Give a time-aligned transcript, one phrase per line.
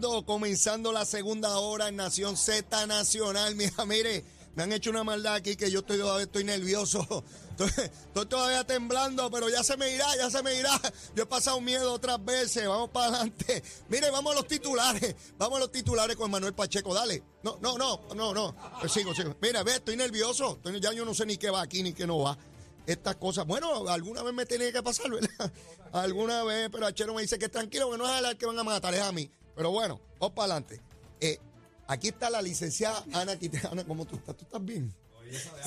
[0.00, 3.54] Comenzando, la segunda hora en Nación Z Nacional.
[3.56, 4.24] Mira, mire,
[4.54, 7.24] me han hecho una maldad aquí que yo estoy estoy nervioso.
[7.52, 10.80] Estoy, todavía temblando, pero ya se me irá, ya se me irá.
[11.14, 12.66] Yo he pasado miedo otras veces.
[12.66, 13.62] Vamos para adelante.
[13.88, 15.14] Mire, vamos a los titulares.
[15.38, 16.92] Vamos a los titulares con Manuel Pacheco.
[16.92, 17.22] Dale.
[17.44, 18.56] No, no, no, no, no.
[18.80, 19.36] Pues sigo, sigo.
[19.40, 20.56] Mira, ve, estoy nervioso.
[20.56, 22.36] Estoy- ya yo no sé ni qué va aquí ni qué no va
[22.86, 23.46] estas cosas.
[23.46, 25.52] Bueno, alguna vez me tenía que pasar, ¿verdad?
[25.92, 28.58] Alguna vez, pero Achero me dice que tranquilo, que no es a él que van
[28.58, 29.30] a matar, es a mí.
[29.54, 30.80] Pero bueno, vamos para adelante.
[31.20, 31.38] Eh,
[31.86, 33.70] aquí está la licenciada Ana Quintana.
[33.72, 34.36] Ana, ¿cómo tú estás?
[34.36, 34.94] ¿Tú estás bien?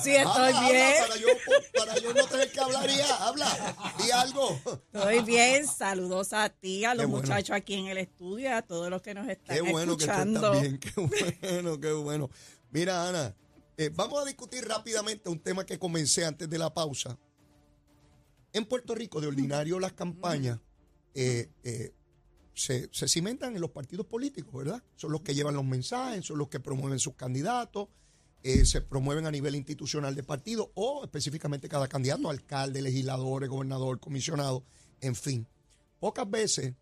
[0.00, 0.94] Sí, estoy Habla, bien.
[1.02, 1.28] habla, para, yo,
[1.76, 4.60] para yo no tener que hablar ya, habla, di algo.
[4.92, 5.66] Estoy bien.
[5.66, 7.22] Saludos a ti, a los bueno.
[7.26, 10.10] muchachos aquí en el estudio a todos los que nos están Qué bueno que tú
[10.12, 10.52] escuchando.
[10.54, 12.30] estás bien, qué bueno, qué bueno.
[12.70, 13.34] Mira, Ana,
[13.76, 17.18] eh, vamos a discutir rápidamente un tema que comencé antes de la pausa.
[18.52, 20.60] En Puerto Rico, de ordinario, las campañas
[21.14, 21.92] eh, eh,
[22.56, 24.82] se, cimentan en los partidos políticos, ¿verdad?
[24.96, 27.88] Son los que llevan los mensajes, son los que promueven sus candidatos,
[28.42, 34.00] eh, se promueven a nivel institucional de partido o específicamente cada candidato, alcalde, legisladores, gobernador,
[34.00, 34.64] comisionado,
[35.00, 35.46] en fin.
[35.98, 36.74] Pocas veces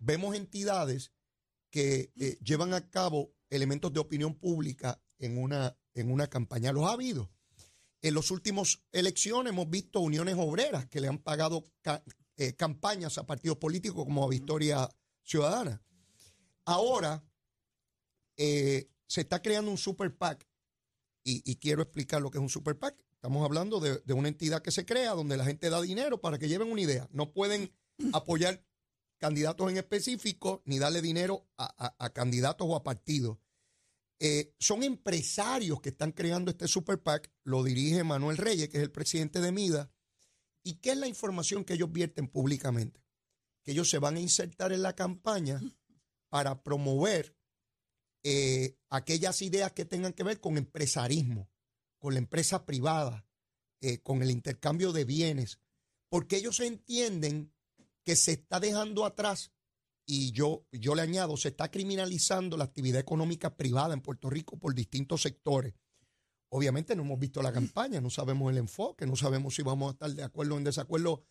[0.00, 1.12] vemos entidades
[1.70, 6.72] que eh, llevan a cabo elementos de opinión pública en una, en una campaña.
[6.72, 7.30] Los ha habido.
[8.02, 11.66] En las últimas elecciones hemos visto uniones obreras que le han pagado
[12.36, 14.88] eh, campañas a partidos políticos como a Victoria
[15.22, 15.82] Ciudadana.
[16.64, 17.24] Ahora
[18.36, 20.46] eh, se está creando un super PAC
[21.24, 22.96] y, y quiero explicar lo que es un super PAC.
[23.12, 26.38] Estamos hablando de, de una entidad que se crea donde la gente da dinero para
[26.38, 27.08] que lleven una idea.
[27.12, 27.72] No pueden
[28.12, 28.64] apoyar
[29.18, 33.38] candidatos en específico ni darle dinero a, a- a candidatos o a partidos.
[34.18, 38.82] Eh, son empresarios que están creando este super PAC, lo dirige Manuel Reyes, que es
[38.82, 39.90] el presidente de MIDA.
[40.62, 42.99] ¿Y qué es la información que ellos vierten públicamente?
[43.62, 45.60] Que ellos se van a insertar en la campaña
[46.28, 47.36] para promover
[48.22, 51.50] eh, aquellas ideas que tengan que ver con empresarismo,
[51.98, 53.26] con la empresa privada,
[53.80, 55.58] eh, con el intercambio de bienes,
[56.08, 57.52] porque ellos entienden
[58.04, 59.52] que se está dejando atrás
[60.06, 64.58] y yo, yo le añado, se está criminalizando la actividad económica privada en Puerto Rico
[64.58, 65.74] por distintos sectores.
[66.48, 69.92] Obviamente no hemos visto la campaña, no sabemos el enfoque, no sabemos si vamos a
[69.92, 71.22] estar de acuerdo o en desacuerdo,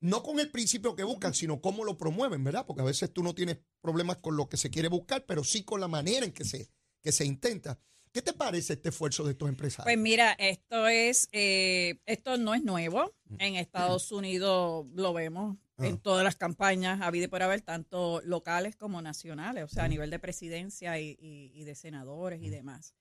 [0.00, 2.66] no con el principio que buscan, sino cómo lo promueven, ¿verdad?
[2.66, 5.64] Porque a veces tú no tienes problemas con lo que se quiere buscar, pero sí
[5.64, 6.68] con la manera en que se,
[7.02, 7.78] que se intenta.
[8.12, 9.84] ¿Qué te parece este esfuerzo de estos empresarios?
[9.84, 13.14] Pues mira, esto es, eh, esto no es nuevo.
[13.38, 16.00] En Estados Unidos lo vemos en Ah.
[16.02, 20.08] todas las campañas, ha habido por haber, tanto locales como nacionales, o sea, a nivel
[20.08, 22.94] de presidencia y, y- y de senadores y demás.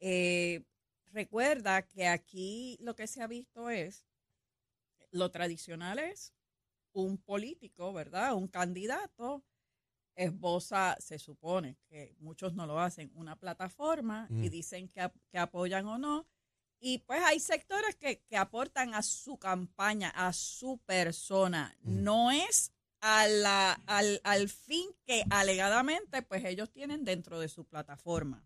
[0.00, 0.64] Eh,
[1.12, 4.04] recuerda que aquí lo que se ha visto es,
[5.10, 6.32] lo tradicional es
[6.92, 8.34] un político, ¿verdad?
[8.34, 9.44] Un candidato
[10.16, 14.50] esboza, se supone que muchos no lo hacen, una plataforma y Mm.
[14.50, 16.26] dicen que, que apoyan o no.
[16.80, 21.74] Y pues hay sectores que, que aportan a su campaña, a su persona.
[21.82, 22.02] Mm.
[22.02, 27.64] No es a la, al, al fin que alegadamente pues ellos tienen dentro de su
[27.64, 28.42] plataforma.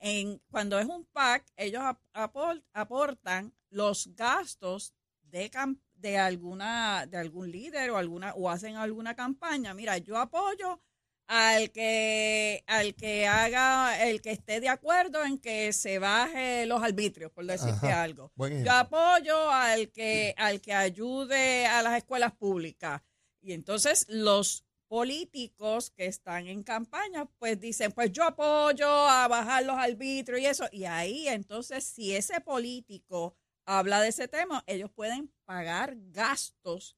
[0.00, 4.94] En, cuando es un PAC, ellos ap- apor- aportan los gastos
[5.30, 5.50] de,
[5.94, 9.74] de alguna de algún líder o alguna o hacen alguna campaña.
[9.74, 10.80] Mira, yo apoyo
[11.26, 16.82] al que al que haga el que esté de acuerdo en que se baje los
[16.82, 18.02] arbitrios, por decirte Ajá.
[18.02, 18.32] algo.
[18.36, 23.02] Yo apoyo al que al que ayude a las escuelas públicas.
[23.40, 29.64] Y entonces los políticos que están en campaña, pues dicen, pues yo apoyo a bajar
[29.64, 30.64] los arbitrios y eso.
[30.72, 33.36] Y ahí entonces, si ese político
[33.68, 36.96] habla de ese tema, ellos pueden pagar gastos.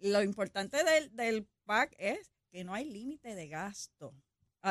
[0.00, 4.14] Lo importante del, del PAC es que no hay límite de gasto,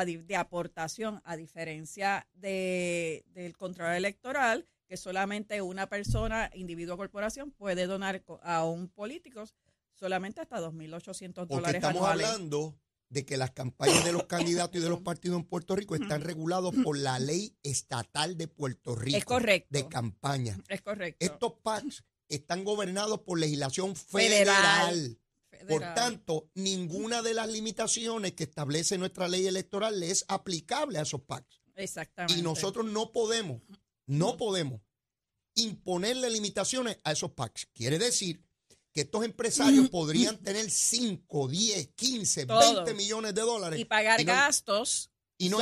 [0.04, 7.50] de aportación, a diferencia de, del control electoral, que solamente una persona, individuo o corporación,
[7.50, 9.44] puede donar a un político
[9.94, 12.26] solamente hasta 2.800 Porque dólares estamos anuales.
[12.26, 12.78] hablando
[13.10, 16.20] de que las campañas de los candidatos y de los partidos en Puerto Rico están
[16.20, 19.16] regulados por la ley estatal de Puerto Rico.
[19.16, 19.68] Es correcto.
[19.70, 20.58] De campaña.
[20.68, 21.24] Es correcto.
[21.24, 25.18] Estos PACs están gobernados por legislación federal.
[25.50, 25.66] Federal.
[25.66, 31.02] Por tanto, ninguna de las limitaciones que establece nuestra ley electoral le es aplicable a
[31.02, 31.62] esos PACs.
[31.74, 32.38] Exactamente.
[32.38, 33.62] Y nosotros no podemos,
[34.06, 34.82] no podemos
[35.54, 37.66] imponerle limitaciones a esos PACs.
[37.72, 38.44] Quiere decir
[38.98, 42.74] que estos empresarios podrían tener 5, 10, 15, Todo.
[42.84, 45.58] 20 millones de dólares y pagar y no- gastos y no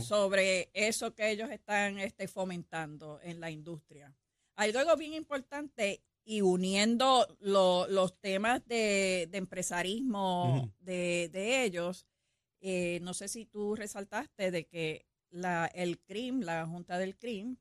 [0.00, 4.12] sobre, eso que ellos están este, fomentando en la industria.
[4.56, 12.06] Hay algo bien importante y uniendo lo- los temas de, de empresarismo de ellos,
[12.60, 17.56] eh, no sé si tú resaltaste de que la, el CRIM, la Junta del CRIM,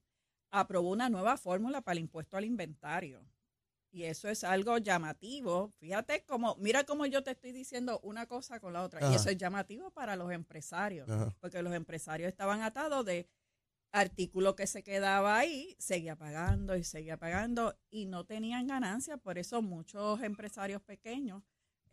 [0.50, 3.24] aprobó una nueva fórmula para el impuesto al inventario.
[3.94, 5.69] Y eso es algo llamativo.
[5.80, 9.12] Fíjate cómo, mira cómo yo te estoy diciendo una cosa con la otra.
[9.12, 11.36] Y eso es llamativo para los empresarios, Ajá.
[11.40, 13.30] porque los empresarios estaban atados de
[13.92, 19.18] artículo que se quedaba ahí, seguía pagando y seguía pagando y no tenían ganancia.
[19.18, 21.44] Por eso muchos empresarios pequeños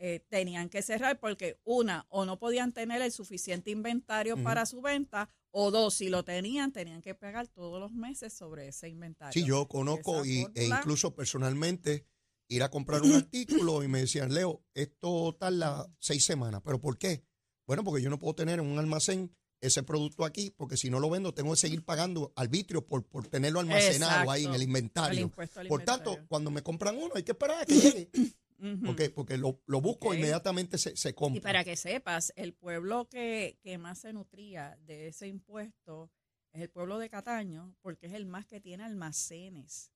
[0.02, 4.80] eh, tenían que cerrar porque una, o no podían tener el suficiente inventario para su
[4.80, 9.32] venta, o dos, si lo tenían, tenían que pagar todos los meses sobre ese inventario.
[9.32, 12.06] Sí, yo conozco y, e incluso personalmente
[12.48, 16.62] ir a comprar un artículo y me decían, Leo, esto tarda seis semanas.
[16.64, 17.22] ¿Pero por qué?
[17.66, 20.98] Bueno, porque yo no puedo tener en un almacén ese producto aquí, porque si no
[20.98, 25.30] lo vendo tengo que seguir pagando arbitrio por, por tenerlo almacenado ahí en el inventario.
[25.68, 28.10] Por tanto, cuando me compran uno hay que esperar a que llegue,
[28.84, 31.38] Porque, porque lo, lo busco inmediatamente se, se compra.
[31.38, 36.10] Y para que sepas, el pueblo que, que más se nutría de ese impuesto
[36.52, 39.92] es el pueblo de Cataño, porque es el más que tiene almacenes.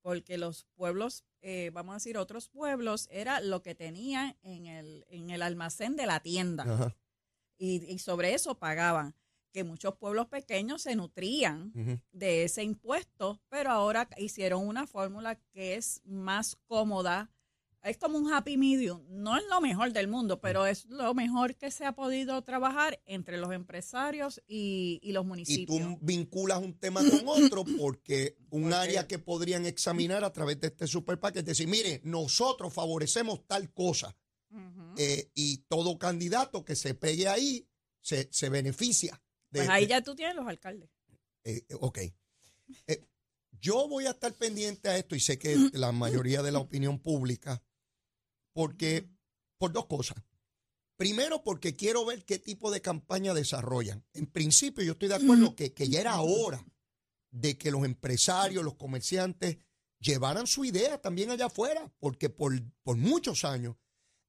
[0.00, 5.04] Porque los pueblos, eh, vamos a decir, otros pueblos, era lo que tenían en el,
[5.08, 6.64] en el almacén de la tienda.
[6.64, 6.96] Ajá,
[7.58, 9.14] Y, y sobre eso pagaban.
[9.52, 11.72] Que muchos pueblos pequeños se nutrían
[12.12, 17.30] de ese impuesto, pero ahora hicieron una fórmula que es más cómoda.
[17.82, 19.04] Es como un happy medium.
[19.08, 23.00] No es lo mejor del mundo, pero es lo mejor que se ha podido trabajar
[23.06, 25.78] entre los empresarios y, y los Y municipios.
[25.78, 30.66] tú vinculas un tema con otro porque un área que podrían examinar a través de
[30.68, 34.16] este super PAC es decir, mire, nosotros favorecemos tal cosa
[34.96, 37.68] eh, y todo candidato que se pegue ahí
[38.00, 39.22] se, se beneficia.
[39.50, 40.90] de- pues ahí de- ya tú tienes los alcaldes.
[41.44, 41.98] eh, eh, ok.
[42.86, 43.04] Eh,
[43.60, 46.98] yo voy a estar pendiente a esto y sé que la mayoría de la opinión
[46.98, 47.62] pública,
[48.58, 49.08] porque,
[49.56, 50.16] por dos cosas.
[50.96, 54.04] Primero, porque quiero ver qué tipo de campaña desarrollan.
[54.14, 56.66] En principio, yo estoy de acuerdo que, que ya era hora
[57.30, 59.58] de que los empresarios, los comerciantes,
[60.00, 62.52] llevaran su idea también allá afuera, porque por,
[62.82, 63.76] por muchos años,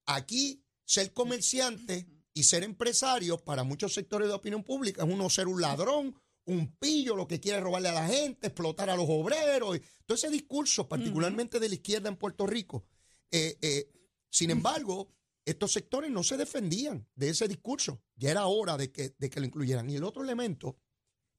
[0.06, 5.48] aquí ser comerciante y ser empresario para muchos sectores de opinión pública es uno ser
[5.48, 6.16] un ladrón,
[6.46, 9.78] un pillo, lo que quiere robarle a la gente, explotar a los obreros.
[9.78, 12.86] y todo ese discurso, particularmente de la izquierda en Puerto Rico.
[13.32, 13.92] Eh, eh,
[14.40, 15.12] sin embargo,
[15.44, 18.02] estos sectores no se defendían de ese discurso.
[18.16, 19.90] Ya era hora de que, de que lo incluyeran.
[19.90, 20.78] Y el otro elemento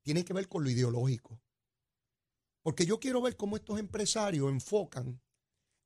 [0.02, 1.41] tiene que ver con lo ideológico.
[2.62, 5.19] Porque yo quiero ver cómo estos empresarios enfocan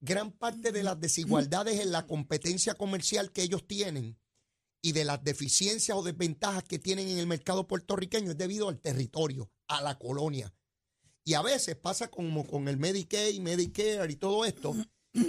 [0.01, 4.19] gran parte de las desigualdades en la competencia comercial que ellos tienen
[4.83, 8.81] y de las deficiencias o desventajas que tienen en el mercado puertorriqueño es debido al
[8.81, 10.53] territorio, a la colonia.
[11.23, 14.75] Y a veces pasa como con el Medicaid, Medicare y todo esto,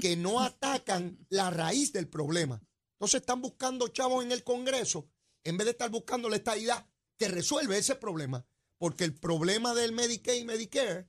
[0.02, 2.62] que no atacan la raíz del problema.
[2.94, 5.08] Entonces están buscando chavos en el Congreso
[5.44, 6.88] en vez de estar buscando la estadidad
[7.18, 8.46] que resuelve ese problema.
[8.78, 11.08] Porque el problema del Medicaid y Medicare,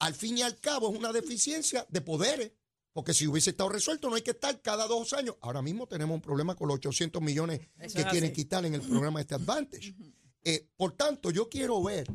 [0.00, 2.52] al fin y al cabo, es una deficiencia de poderes.
[2.92, 5.36] Porque si hubiese estado resuelto, no hay que estar cada dos años.
[5.40, 8.42] Ahora mismo tenemos un problema con los 800 millones Eso que quieren así.
[8.42, 9.94] quitar en el programa este Advantage.
[10.42, 12.06] Eh, por tanto, yo quiero ver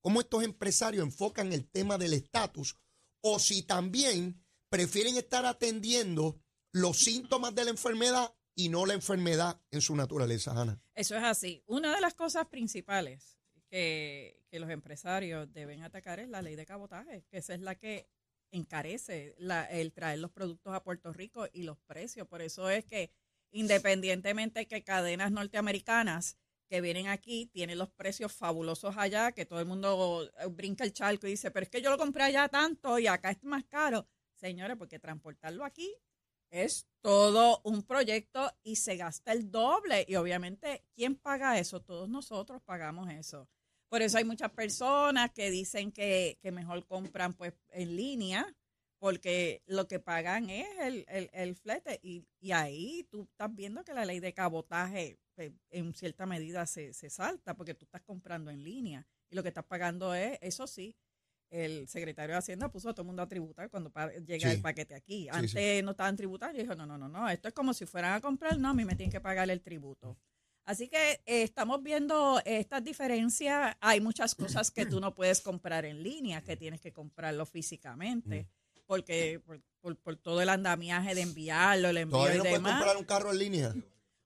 [0.00, 2.76] cómo estos empresarios enfocan el tema del estatus
[3.20, 4.42] o si también
[4.74, 6.40] prefieren estar atendiendo
[6.72, 10.80] los síntomas de la enfermedad y no la enfermedad en su naturaleza, Ana.
[10.94, 11.62] Eso es así.
[11.66, 13.36] Una de las cosas principales
[13.68, 17.74] que, que los empresarios deben atacar es la ley de cabotaje, que esa es la
[17.74, 18.08] que
[18.52, 22.26] encarece la- el traer los productos a Puerto Rico y los precios.
[22.28, 23.10] Por eso es que
[23.52, 26.36] independientemente que cadenas norteamericanas
[26.68, 31.26] que vienen aquí tienen los precios fabulosos allá, que todo el mundo brinca el charco
[31.26, 34.06] y dice, pero es que yo lo compré allá tanto y acá es más caro.
[34.40, 35.94] Señores, porque transportarlo aquí
[36.48, 40.06] es todo un proyecto y se gasta el doble.
[40.08, 41.82] Y obviamente, ¿quién paga eso?
[41.82, 43.50] Todos nosotros pagamos eso.
[43.90, 48.46] Por eso hay muchas personas que dicen que, que mejor compran pues en línea,
[48.98, 52.00] porque lo que pagan es el, el, el flete.
[52.02, 56.64] Y, y ahí tú estás viendo que la ley de cabotaje pues, en cierta medida
[56.64, 60.38] se, se salta porque tú estás comprando en línea y lo que estás pagando es,
[60.40, 60.96] eso sí,
[61.50, 63.92] el secretario de Hacienda puso a todo el mundo a tributar cuando
[64.26, 64.56] llega Sí.
[64.56, 65.28] el paquete aquí.
[65.28, 65.82] Antes sí.
[65.82, 68.20] no estaban tributando y dijo, no, no, no, no, esto es como si fueran a
[68.20, 70.16] comprar, no, a mí me tienen que pagar el tributo.
[70.64, 73.74] Así que eh, estamos viendo estas diferencias.
[73.80, 78.46] Hay muchas cosas que tú no puedes comprar en línea, que tienes que comprarlo físicamente,
[78.86, 82.56] porque por, por- por todo el andamiaje de enviarlo, el envío Todavía y no puedes
[82.58, 82.72] demás.
[82.74, 83.74] comprar un carro en línea.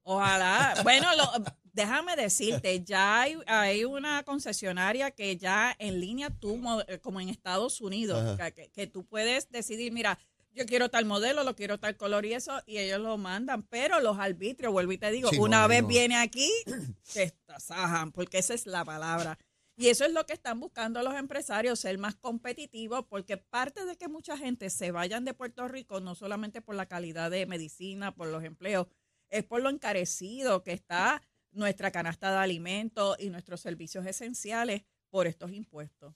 [0.02, 0.74] Ojalá.
[0.82, 6.98] Bueno, lo- déjame decirte, ya hay, hay una concesionaria que ya en línea, tú, eh,
[7.00, 10.18] como en Estados Unidos, que, que tú puedes decidir, mira,
[10.52, 13.64] yo quiero tal modelo, lo quiero tal color y eso, y ellos lo mandan.
[13.64, 15.88] Pero los arbitrios, vuelvo y te digo, Sí, una vez no.
[15.88, 16.48] viene aquí,
[17.12, 19.36] te tasajan, porque esa es la palabra.
[19.76, 23.96] Y eso es lo que están buscando los empresarios, ser más competitivos, porque parte de
[23.96, 28.14] que mucha gente se vayan de Puerto Rico, no solamente por la calidad de medicina,
[28.14, 28.86] por los empleos,
[29.30, 31.20] es por lo encarecido que está
[31.54, 36.14] nuestra canasta de alimentos y nuestros servicios esenciales por estos impuestos.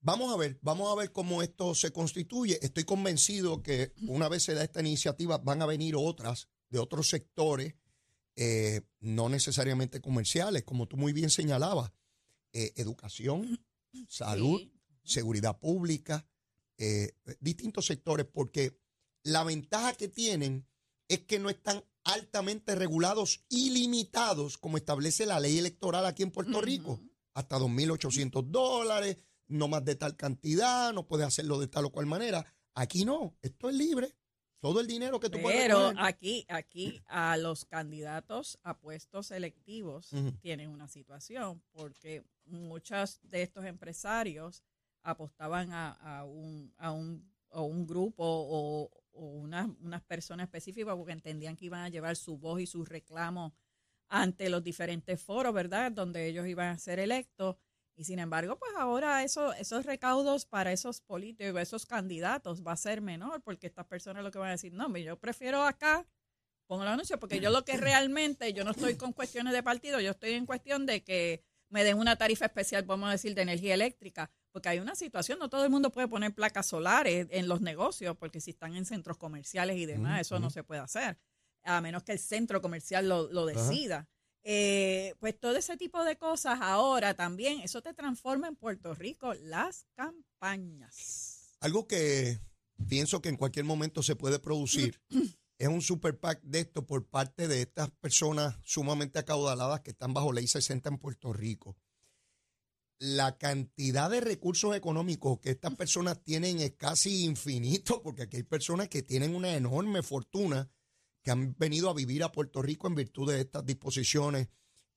[0.00, 2.58] Vamos a ver, vamos a ver cómo esto se constituye.
[2.62, 7.08] Estoy convencido que una vez se da esta iniciativa van a venir otras de otros
[7.08, 7.74] sectores,
[8.36, 11.92] eh, no necesariamente comerciales, como tú muy bien señalabas,
[12.52, 13.64] eh, educación,
[14.08, 14.72] salud, Sí.
[15.02, 16.26] seguridad pública,
[16.78, 18.78] eh, distintos sectores, porque
[19.22, 20.66] la ventaja que tienen
[21.08, 26.30] es que no están altamente regulados y limitados como establece la ley electoral aquí en
[26.30, 26.92] Puerto Rico.
[26.92, 27.10] Ujú.
[27.34, 32.06] Hasta 2.800 dólares, no más de tal cantidad, no puedes hacerlo de tal o cual
[32.06, 32.46] manera.
[32.74, 34.14] Aquí no, esto es libre.
[34.60, 40.10] Todo el dinero que tú puedes Pero aquí, aquí a los candidatos a puestos electivos
[40.40, 44.62] tienen una situación, porque muchos de estos empresarios
[45.02, 48.55] apostaban a, a un, a un, a un grupo o
[50.16, 53.52] personas específicas porque entendían que iban a llevar su voz y sus reclamos
[54.08, 55.92] ante los diferentes foros, ¿verdad?
[55.92, 57.56] Donde ellos iban a ser electos.
[57.94, 62.76] Y sin embargo, pues ahora eso, esos recaudos para esos políticos, esos candidatos va a
[62.78, 66.06] ser menor, porque estas personas lo que van a decir, no, yo prefiero acá,
[66.66, 70.00] pongo el anuncio, porque yo lo que realmente, yo no estoy con cuestiones de partido,
[70.00, 73.42] yo estoy en cuestión de que me den una tarifa especial, vamos a decir, de
[73.42, 77.46] energía eléctrica, porque hay una situación, no todo el mundo puede poner placas solares en
[77.46, 81.18] los negocios, porque si están en centros comerciales y demás, eso no se puede hacer,
[81.62, 84.08] a menos que el centro comercial lo, lo decida.
[84.44, 89.34] Eh, pues todo ese tipo de cosas ahora también, eso te transforma en Puerto Rico
[89.34, 91.54] las campañas.
[91.60, 92.40] Algo que
[92.88, 95.02] pienso que en cualquier momento se puede producir
[95.58, 100.14] es un super PAC de esto por parte de estas personas sumamente acaudaladas que están
[100.14, 101.76] bajo ley 60 en Puerto Rico.
[102.98, 108.42] La cantidad de recursos económicos que estas personas tienen es casi infinito, porque aquí hay
[108.42, 110.70] personas que tienen una enorme fortuna
[111.22, 114.48] que han venido a vivir a Puerto Rico en virtud de estas disposiciones,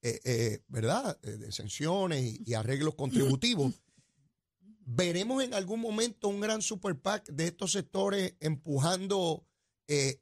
[0.03, 1.17] eh, eh, ¿verdad?
[1.23, 3.73] Eh, de exenciones y, y arreglos contributivos.
[4.85, 9.45] ¿Veremos en algún momento un gran super PAC de estos sectores empujando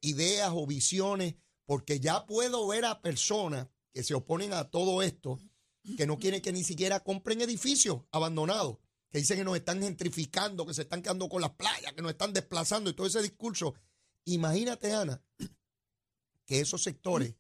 [0.02, 1.36] ideas o visiones?
[1.66, 5.40] Porque ya puedo ver a personas que se oponen a todo esto,
[5.96, 8.78] que no quieren que ni siquiera compren edificios abandonados,
[9.12, 12.12] que dicen que nos están gentrificando, que se están quedando con las playas, que nos
[12.12, 13.74] están desplazando y todo ese discurso.
[14.26, 15.22] Imagínate, Ana,
[16.46, 17.36] que esos sectores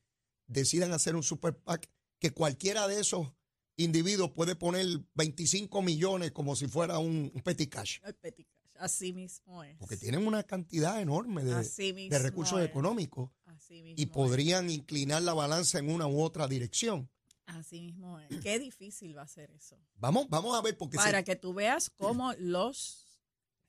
[0.47, 1.89] decidan hacer un super PAC,
[2.19, 3.27] que cualquiera de esos
[3.75, 4.85] individuos puede poner
[5.15, 9.75] 25 millones como si fuera un, un petty cash, El petty cash, Así mismo es.
[9.77, 12.65] porque tienen una cantidad enorme de, recursos es.
[12.65, 14.09] económicos Así mismo y es.
[14.09, 17.09] podrían inclinar la balanza en una u otra dirección.
[17.47, 18.39] Así mismo es.
[18.41, 19.77] Qué difícil va a ser eso.
[19.95, 23.05] Vamos, vamos a ver, porque se- Para que tú veas cómo los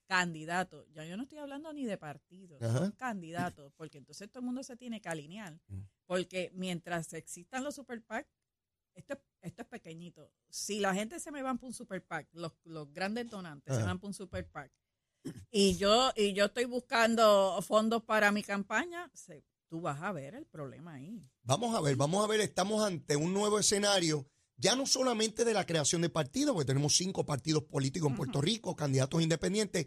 [0.07, 4.47] candidatos, ya yo no estoy hablando ni de partidos, son candidatos, porque entonces todo el
[4.47, 5.61] mundo se tiene que alinear.
[5.69, 5.81] Mm.
[6.07, 8.27] Porque mientras existan los super PAC,
[8.95, 10.33] esto, es- esto es pequeñito.
[10.49, 13.83] Si la gente se me van para un super PAC, los, los grandes donantes se
[13.83, 14.73] van para un super PAC,
[15.51, 20.35] y yo, y yo estoy buscando fondos para mi campaña, se- tú vas a ver
[20.35, 21.23] el problema ahí.
[21.43, 25.53] Vamos a ver, vamos a ver, estamos ante un nuevo escenario, ya no solamente de
[25.55, 29.87] la creación de partidos, porque tenemos cinco partidos políticos en Puerto Rico, candidatos independientes,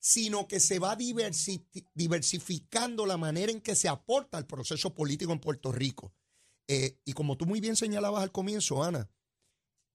[0.00, 5.32] sino que se va diversi- diversificando la manera en que se aporta al proceso político
[5.32, 6.14] en Puerto Rico.
[6.68, 9.10] Eh, y como tú muy bien señalabas al comienzo, Ana,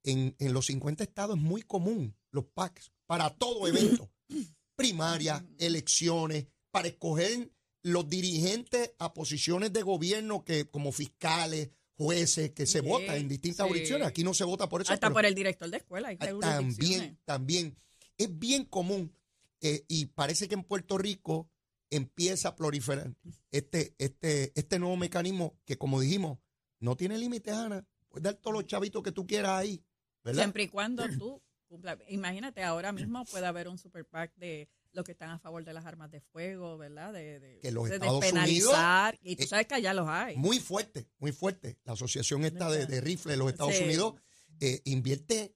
[0.04, 4.12] en, en los 50 estados es muy común los PACs para todo evento,
[4.76, 7.52] primarias, elecciones, para escoger
[7.84, 13.28] los dirigentes a posiciones de gobierno que como fiscales, jueces, que se Sí, votan en
[13.28, 13.70] distintas sí.
[13.70, 14.08] jurisdicciones.
[14.08, 14.92] Aquí no se vota por eso.
[14.94, 16.08] Hasta por el director de escuela.
[16.08, 16.18] hay.
[16.18, 17.78] También, también.
[18.18, 19.14] Es bien común
[19.62, 21.50] eh, y parece que en Puerto Rico
[21.90, 23.14] empieza a proliferar
[23.52, 26.40] este, este, este nuevo mecanismo que, como dijimos,
[26.80, 27.86] No tiene límites, Ana.
[28.10, 29.82] Puedes dar todos los chavitos que tú quieras ahí,
[30.24, 30.42] ¿verdad?
[30.44, 31.98] Siempre y cuando tú cumplas.
[32.10, 35.74] Imagínate, ahora mismo puede haber un super PAC de los que están a favor de
[35.74, 37.12] las armas de fuego, ¿verdad?
[37.14, 39.18] De, de, Que los de Estados despenalizar.
[39.22, 40.36] y tú eh, sabes que allá los hay.
[40.38, 41.78] Muy fuerte, muy fuerte.
[41.84, 43.84] La asociación esta de, de rifles de los Estados Sí.
[43.84, 44.16] Unidos
[44.60, 45.56] eh, invierte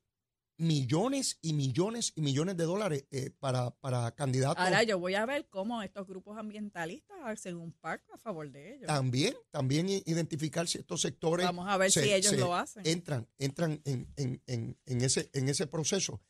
[0.60, 4.64] millones y millones y millones de dólares eh, para, para candidatos.
[4.64, 8.74] Ahora yo voy a ver cómo estos grupos ambientalistas hacen un PAC a favor de
[8.74, 8.88] ellos.
[8.88, 12.82] También, también identificar si estos sectores Vamos a ver se- si ellos lo hacen.
[12.88, 16.22] entran, entran en, en- en- en ese, en ese proceso.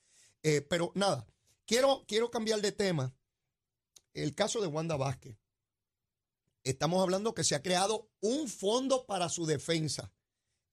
[0.44, 1.26] Eh, pero nada,
[1.68, 3.14] quiero, quiero cambiar de tema.
[4.14, 5.38] El caso de Wanda Vázquez.
[6.64, 10.12] Estamos hablando que se ha creado un fondo para su defensa.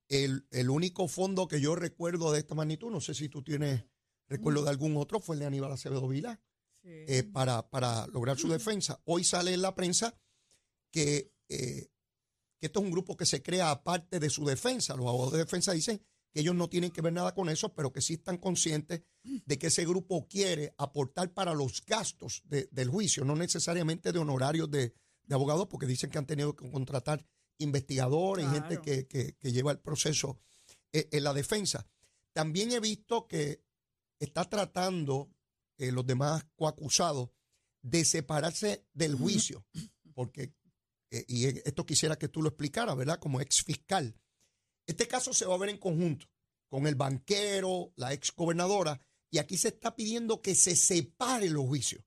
[0.09, 3.85] El, el único fondo que yo recuerdo de esta magnitud, no sé si tú tienes
[4.27, 6.41] recuerdo de algún otro, fue el de Aníbal Acevedo Vila
[6.83, 6.89] Sí.
[6.91, 9.01] eh, para, para lograr su defensa.
[9.07, 10.15] Hoy sale en la prensa
[10.91, 11.89] que, eh,
[12.59, 14.95] que esto es un grupo que se crea aparte de su defensa.
[14.95, 17.93] Los abogados de defensa dicen que ellos no tienen que ver nada con eso, pero
[17.93, 22.89] que sí están conscientes de que ese grupo quiere aportar para los gastos de- del
[22.91, 27.25] juicio, no necesariamente de honorarios de, de abogados, porque dicen que han tenido que contratar
[27.59, 28.83] investigadores y gente Claro.
[28.83, 30.41] que, que- que lleva el proceso
[30.93, 31.87] eh, en la defensa.
[32.33, 33.63] También he visto que
[34.19, 35.31] está tratando
[35.79, 37.31] eh, los demás coacusados
[37.83, 39.65] de separarse del juicio,
[40.15, 40.53] porque,
[41.11, 43.19] eh, y esto quisiera que tú lo explicaras, ¿verdad?
[43.21, 44.17] Como ex fiscal.
[44.87, 46.27] Este caso se va a ver en conjunto
[46.69, 49.01] con el banquero, la ex gobernadora,
[49.31, 52.03] y aquí se está pidiendo que se separen los juicios,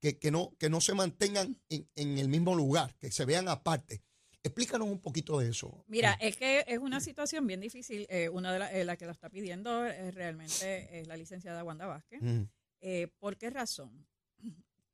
[0.00, 3.48] que, que no, que no se mantengan en, en el mismo lugar, que se vean
[3.48, 4.02] aparte.
[4.42, 5.84] Explícanos un poquito de eso.
[5.88, 8.06] Mira, es que es una situación bien difícil.
[8.08, 11.86] Eh, una de las la que lo está pidiendo es realmente es la licenciada Wanda
[11.86, 12.20] Vázquez.
[12.22, 12.42] Mm,
[12.80, 14.06] Eh, ¿Por qué razón?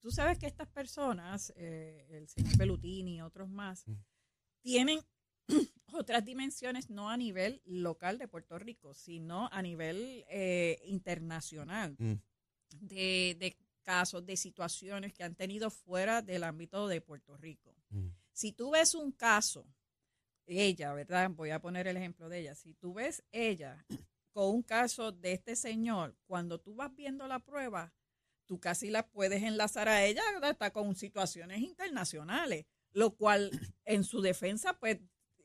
[0.01, 3.95] Tú sabes que estas personas, eh, el señor Pelutini y otros más, Mm.
[4.63, 5.01] tienen
[5.95, 12.15] otras dimensiones no a nivel local de Puerto Rico, sino a nivel eh, internacional mm,
[12.81, 17.75] de, de casos, de situaciones que han tenido fuera del ámbito de Puerto Rico.
[17.91, 19.67] mm, Si tú ves un caso,
[20.47, 21.31] ella, ¿verdad?
[21.31, 22.55] Voy a poner el ejemplo de ella.
[22.55, 23.85] Si tú ves ella
[24.33, 27.93] con un caso de este señor, cuando tú vas viendo la prueba,
[28.47, 33.51] tú casi la puedes enlazar a ella hasta con situaciones internacionales, lo cual
[33.85, 34.99] en su defensa, pues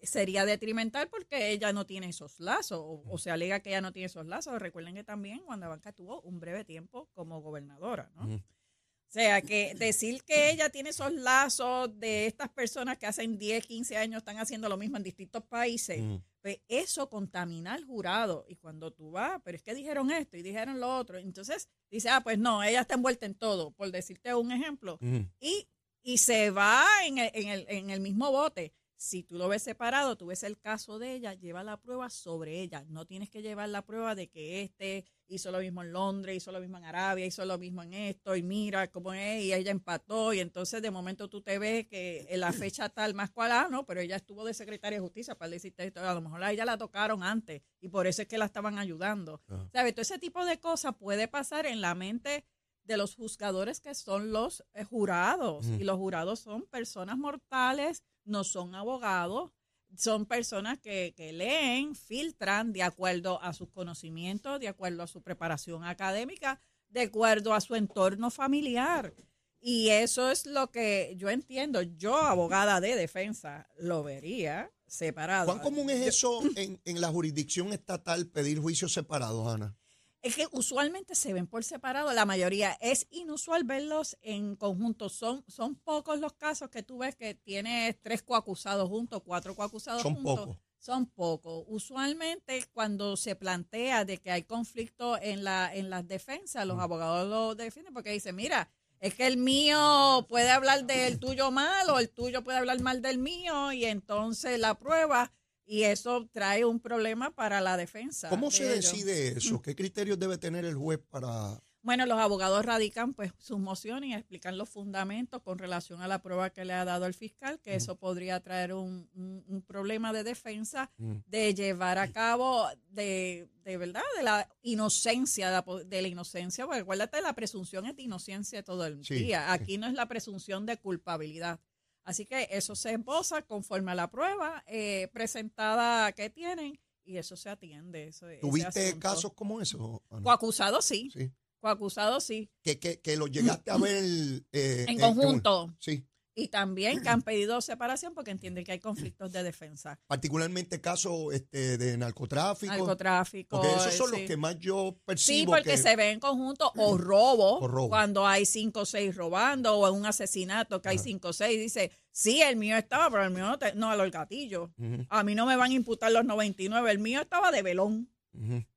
[0.04, 3.92] sería detrimental porque ella no tiene esos lazos, o, o se alega que ella no
[3.92, 4.60] tiene esos lazos.
[4.60, 8.26] Recuerden que también Wanda Banca tuvo un breve tiempo como gobernadora, ¿no?
[8.36, 13.66] O sea, que decir que ella tiene esos lazos de estas personas que hacen 10,
[13.66, 16.18] 15 años están haciendo lo mismo en distintos países, Mm.
[16.44, 18.46] pues eso contamina al jurado.
[18.48, 22.10] Y cuando tú vas, pero es que dijeron esto y dijeron lo otro, entonces dice,
[22.10, 25.00] ah, pues no, ella está envuelta en todo, por decirte un ejemplo.
[25.02, 25.22] Mm.
[25.40, 25.68] Y,
[26.04, 28.74] y se va en el, en, el, en el mismo bote.
[29.00, 32.60] Si tú lo ves separado, tú ves el caso de ella, lleva la prueba sobre
[32.60, 32.84] ella.
[32.90, 36.52] No tienes que llevar la prueba de que este hizo lo mismo en Londres, hizo
[36.52, 39.72] lo mismo en Arabia, hizo lo mismo en esto, y mira cómo es, y ella
[39.72, 43.54] empató, y entonces de momento tú te ves que en la fecha tal más cual,
[43.54, 46.44] ah, no, pero ella estuvo de secretaria de justicia para decirte esto, a lo mejor
[46.44, 49.42] a ella la tocaron antes, y por eso es que la estaban ayudando.
[49.72, 49.94] ¿Sabes?
[49.94, 52.44] Todo ese tipo de cosas puede pasar en la mente
[52.90, 55.68] de los juzgadores que son los eh, jurados.
[55.80, 59.52] Y los jurados son personas mortales, no son abogados,
[59.96, 65.22] son personas que, que leen, filtran de acuerdo a sus conocimientos, de acuerdo a su
[65.22, 69.14] preparación académica, de acuerdo a su entorno familiar.
[69.62, 71.84] Y eso es lo que yo entiendo.
[71.84, 75.46] Yo, abogada de defensa, lo vería separado.
[75.46, 79.79] ¿Cuán común es eso en, en la jurisdicción estatal pedir juicios separados, Ana?
[80.22, 82.78] Es que usualmente se ven por separado, la mayoría.
[82.82, 85.08] Es inusual verlos en conjunto.
[85.08, 90.02] Son, son pocos los casos que tú ves que tienes tres coacusados juntos, cuatro coacusados
[90.02, 90.40] Son juntos.
[90.40, 90.58] pocos.
[90.78, 91.64] Son pocos.
[91.68, 97.28] Usualmente cuando se plantea de que hay conflicto en, la, en las defensas, los abogados
[97.30, 102.00] lo defienden porque dicen, mira, es que el mío puede hablar del tuyo mal o
[102.00, 105.32] el tuyo puede hablar mal del mío y entonces la prueba
[105.72, 108.28] y eso trae un problema para la defensa.
[108.30, 108.92] ¿Cómo de se ellos.
[108.92, 109.62] decide eso?
[109.62, 111.62] ¿Qué criterios debe tener el juez para...?
[111.82, 116.22] Bueno, los abogados radican pues sus mociones y explican los fundamentos con relación a la
[116.22, 120.12] prueba que le ha dado el fiscal, que eso podría traer un, un- un problema
[120.12, 121.18] de defensa Mm.
[121.26, 126.08] de llevar a cabo de, de verdad de la inocencia de la, po- de la
[126.10, 129.54] inocencia, porque acuérdate la presunción es de inocencia todo el Sí, día.
[129.54, 131.60] Aquí no es la presunción de culpabilidad.
[132.10, 137.36] Así que eso se esboza conforme a la prueba eh, presentada que tienen y eso
[137.36, 138.08] se atiende.
[138.08, 140.02] Eso, ¿Tuviste casos como eso?
[140.10, 140.24] Ana?
[140.24, 141.32] Coacusado sí, Sí.
[141.60, 142.50] coacusado sí.
[142.64, 144.04] Que, que, que lo llegaste a ver...
[144.52, 145.76] eh, En un- conjunto.
[145.80, 146.04] sí.
[146.40, 150.00] Y también que han pedido separación porque entienden que hay conflictos de defensa.
[150.08, 152.72] Particularmente casos este, de narcotráfico.
[152.74, 153.62] Narcotráfico.
[153.62, 154.18] Porque esos son sí.
[154.22, 155.40] los que más yo percibo.
[155.40, 157.90] Sí, porque que- se ve en conjunto o robo, O robo.
[157.90, 161.60] cuando hay cinco o seis robando, o en un asesinato que hay cinco o seis.
[161.60, 164.70] Dice, sí, el mío estaba, pero el mío no, te- no a los gatillos.
[165.10, 168.10] A mí no me van a imputar los 99, el mío estaba de velón.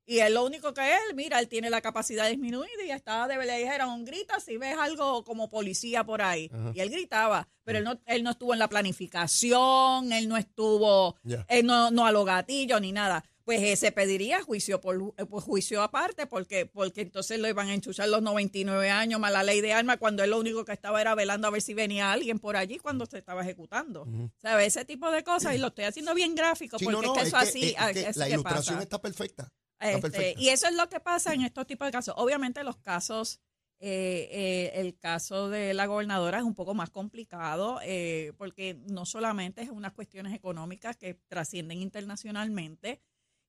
[0.05, 3.37] Y es lo único que él, mira, él tiene la capacidad disminuida y estaba de
[3.47, 6.51] le dijeron, grita si ves algo como policía por ahí.
[6.75, 11.17] Y él gritaba, pero él no, él no estuvo en la planificación, él no estuvo,
[11.49, 13.25] él no, no a los gatillos ni nada.
[13.45, 17.75] Pues ese pediría juicio por eh, pues, juicio aparte, porque, porque entonces lo iban a
[17.75, 21.01] enchuchar los 99 años más la ley de armas, cuando él lo único que estaba
[21.01, 24.07] era velando a ver si venía alguien por allí cuando se estaba ejecutando.
[24.39, 24.69] ¿Sabes?
[24.69, 27.23] Ese tipo de cosas, y lo estoy haciendo bien gráfico, Sí, porque no, no, es
[27.23, 28.83] que eso es que- así, es ah, que es la ilustración pasa.
[28.83, 29.53] está perfecta.
[29.81, 32.15] Este, y eso es lo que pasa en estos tipos de casos.
[32.17, 33.41] Obviamente los casos,
[33.81, 39.05] eh, eh, el caso de la gobernadora es un poco más complicado eh, porque no
[39.05, 43.01] solamente es unas cuestiones económicas que trascienden internacionalmente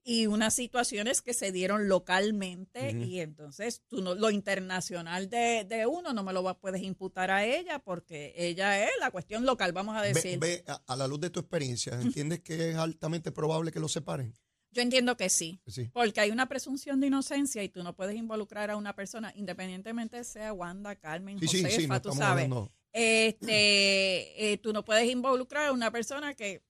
[0.06, 5.86] y unas situaciones que se dieron localmente y entonces tú no, lo internacional de, de
[5.86, 9.72] uno no me lo va- puedes imputar a ella porque ella es la cuestión local,
[9.72, 10.40] vamos a decir.
[10.40, 13.92] ve, a, a la luz de tu experiencia, ¿entiendes que es altamente probable que los
[13.94, 14.34] separen?
[14.72, 15.62] Yo entiendo que sí.
[15.68, 15.90] Sí.
[15.94, 20.24] Porque hay una presunción de inocencia y tú no puedes involucrar a una persona, independientemente
[20.24, 22.22] sea Wanda, Carmen, Sí, Josefa, sí, no tú sabes.
[22.46, 22.72] hablando.
[22.92, 26.64] Este, eh, tú no puedes involucrar a una persona que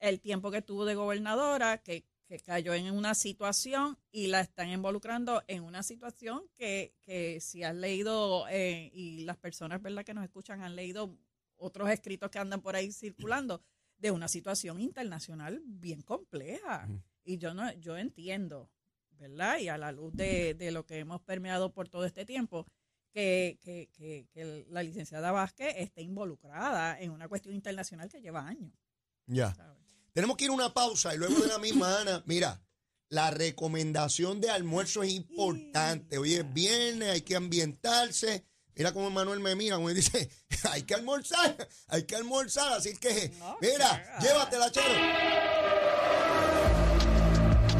[0.00, 4.70] el tiempo que tuvo de gobernadora, que, que cayó en una situación y la están
[4.70, 10.14] involucrando en una situación que, que si has leído eh, y las personas verdad que
[10.14, 11.18] nos escuchan han leído
[11.56, 13.62] otros escritos que andan por ahí circulando
[13.98, 16.88] de una situación internacional bien compleja.
[17.24, 18.70] Y yo no, yo entiendo,
[19.12, 19.58] ¿verdad?
[19.58, 22.66] Y a la luz de, de lo que hemos permeado por todo este tiempo,
[23.12, 28.46] que, que, que, que la licenciada Vázquez esté involucrada en una cuestión internacional que lleva
[28.46, 28.72] años.
[29.26, 29.54] Ya.
[29.54, 29.83] ¿sabes?
[30.14, 32.62] Tenemos que ir a una pausa y luego de la misma, Ana, mira,
[33.08, 36.18] la recomendación de almuerzo es importante.
[36.18, 38.46] Hoy es viernes, hay que ambientarse.
[38.76, 40.30] Mira cómo Manuel me mira, como dice,
[40.70, 42.74] hay que almorzar, hay que almorzar.
[42.74, 45.53] Así que, mira, llévatela, chero.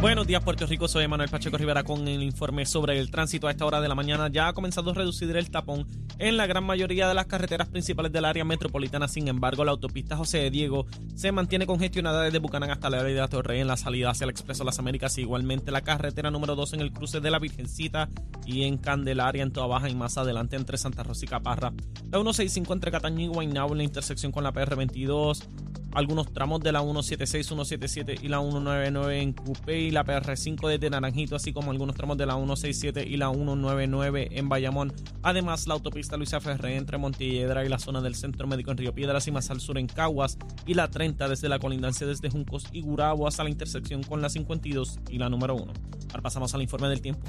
[0.05, 0.87] Buenos días, Puerto Rico.
[0.87, 3.49] Soy Manuel Pacheco Rivera con el informe sobre el tránsito.
[3.49, 5.87] A esta hora de la mañana ya ha comenzado a reducir el tapón
[6.19, 9.09] en la gran mayoría de las carreteras principales del área metropolitana.
[9.09, 13.23] Sin embargo, la autopista José de Diego se mantiene congestionada desde Bucanán hasta la área
[13.23, 15.17] de Torrey en la salida hacia el Expreso Las Américas.
[15.17, 18.11] Igualmente, la carretera número 2 en el cruce de la Virgencita
[18.45, 21.73] y en Candelaria, en Toa Baja y más adelante entre Santa Rosa y Caparra.
[22.11, 25.49] La 165 entre Cataño y Guaynabo en la intersección con la PR22
[25.95, 30.91] algunos tramos de la 176, 177 y la 199 en Coupé y la PR5 desde
[30.91, 34.93] Naranjito, así como algunos tramos de la 167 y la 199 en Bayamón.
[35.23, 38.95] Además, la autopista Luisa Ferré entre Montelledra y la zona del Centro Médico en Río
[38.95, 42.67] Piedras y más al sur en Caguas y la 30 desde la colindancia desde Juncos
[42.73, 45.73] y Gurabo hasta la intersección con la 52 y la número 1.
[46.11, 47.27] Ahora pasamos al informe del tiempo.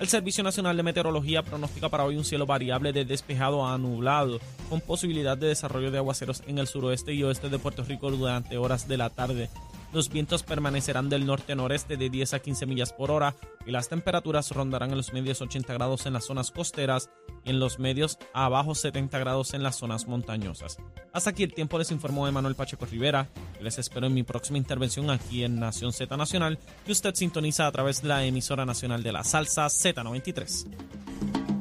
[0.00, 4.38] El Servicio Nacional de Meteorología pronostica para hoy un cielo variable de despejado a nublado,
[4.70, 8.58] con posibilidad de desarrollo de aguaceros en el suroeste y oeste de Puerto Rico durante
[8.58, 9.50] horas de la tarde.
[9.92, 13.34] Los vientos permanecerán del norte-noreste de 10 a 15 millas por hora
[13.66, 17.10] y las temperaturas rondarán en los medios 80 grados en las zonas costeras
[17.44, 20.78] y en los medios a bajos 70 grados en las zonas montañosas.
[21.12, 23.28] Hasta aquí el tiempo les informó Emanuel Pacheco Rivera
[23.60, 27.72] les espero en mi próxima intervención aquí en Nación Z Nacional que usted sintoniza a
[27.72, 31.57] través de la emisora nacional de la salsa Z93.